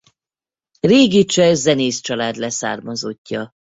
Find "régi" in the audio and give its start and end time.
0.79-1.25